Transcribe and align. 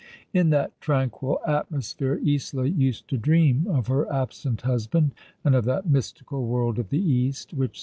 In 0.33 0.49
that 0.49 0.81
tranquil 0.81 1.39
atmosphere 1.47 2.19
Isola 2.25 2.65
used 2.65 3.07
to 3.09 3.19
dream 3.19 3.67
of 3.69 3.85
her 3.85 4.11
absent 4.11 4.61
husband 4.61 5.11
and 5.43 5.53
of 5.53 5.63
that 5.65 5.85
mystical 5.87 6.47
world 6.47 6.79
of 6.79 6.89
the 6.89 6.97
East 6.97 7.53
which 7.53 7.79
seem. 7.79 7.79